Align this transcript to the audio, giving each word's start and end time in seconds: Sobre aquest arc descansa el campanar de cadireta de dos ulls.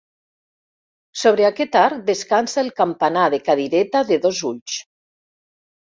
Sobre 1.23 1.45
aquest 1.51 1.77
arc 1.83 2.01
descansa 2.09 2.65
el 2.65 2.73
campanar 2.83 3.29
de 3.37 3.43
cadireta 3.51 4.05
de 4.13 4.23
dos 4.29 4.45
ulls. 4.55 4.85